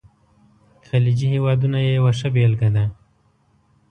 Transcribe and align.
خلیجي 0.87 1.27
هیوادونه 1.35 1.77
یې 1.85 1.91
یوه 1.99 2.11
ښه 2.19 2.29
بېلګه 2.35 2.69
ده. 2.75 2.83